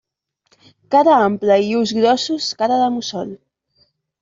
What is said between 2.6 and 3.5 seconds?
cara de mussol.